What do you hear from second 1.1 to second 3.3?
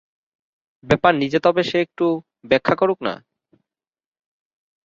নিজে তবে সে একটু ব্যাখ্যা করুক না?